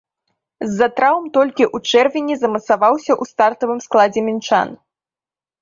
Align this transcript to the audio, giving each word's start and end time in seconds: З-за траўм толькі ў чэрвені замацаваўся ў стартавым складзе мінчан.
З-за 0.69 0.87
траўм 0.99 1.27
толькі 1.35 1.63
ў 1.75 1.93
чэрвені 1.93 2.35
замацаваўся 2.39 3.13
ў 3.21 3.33
стартавым 3.33 3.79
складзе 3.89 4.21
мінчан. 4.31 4.67